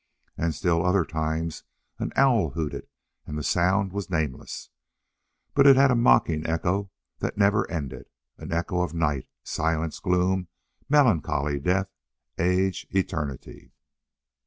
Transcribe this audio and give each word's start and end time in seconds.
At 0.35 0.55
still 0.55 0.83
other 0.83 1.05
times 1.05 1.63
an 1.99 2.11
owl 2.15 2.49
hooted, 2.49 2.87
and 3.27 3.37
the 3.37 3.43
sound 3.43 3.93
was 3.93 4.09
nameless. 4.09 4.71
But 5.53 5.67
it 5.67 5.75
had 5.75 5.91
a 5.91 5.95
mocking 5.95 6.43
echo 6.47 6.89
that 7.19 7.37
never 7.37 7.69
ended. 7.69 8.07
An 8.39 8.51
echo 8.51 8.81
of 8.81 8.95
night, 8.95 9.27
silence, 9.43 9.99
gloom, 9.99 10.47
melancholy 10.89 11.59
death, 11.59 11.91
age, 12.39 12.87
eternity! 12.89 13.73